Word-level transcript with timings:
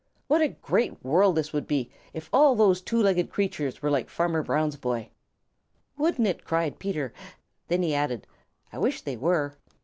What 0.27 0.41
a 0.41 0.47
great 0.47 1.05
world 1.05 1.35
this 1.35 1.53
would 1.53 1.67
be 1.67 1.91
if 2.11 2.27
all 2.33 2.55
those 2.55 2.81
two 2.81 2.99
legged 2.99 3.29
creatures 3.29 3.83
were 3.83 3.91
like 3.91 4.09
Farmer 4.09 4.41
Brown's 4.41 4.75
boy." 4.75 5.09
"Wouldn't 5.95 6.27
it!" 6.27 6.43
cried 6.43 6.79
Peter. 6.79 7.13
Then 7.67 7.83
he 7.83 7.93
added, 7.93 8.25
"I 8.73 8.79
wish 8.79 9.03
they 9.03 9.15
were." 9.15 9.57